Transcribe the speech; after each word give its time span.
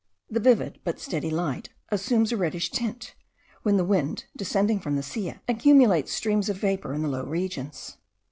The 0.31 0.39
vivid 0.39 0.79
but 0.83 0.99
steady 0.99 1.29
light 1.29 1.69
assumes 1.89 2.31
a 2.31 2.35
reddish 2.37 2.71
tint, 2.71 3.13
when 3.61 3.77
the 3.77 3.85
wind, 3.85 4.25
descending 4.35 4.79
from 4.79 4.95
the 4.95 5.03
Silla, 5.03 5.41
accumulates 5.47 6.11
streams 6.11 6.49
of 6.49 6.57
vapour 6.57 6.95
in 6.95 7.03
the 7.03 7.07
low 7.07 7.23
regions. 7.25 7.97